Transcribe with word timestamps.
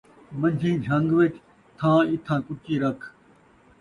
من٘جھیں 0.39 0.77
جھن٘گ 0.85 1.07
وِچ، 1.17 1.35
تھاں 1.77 1.99
اتھاں 2.13 2.39
کُچی 2.47 2.75
رکھ 2.83 3.03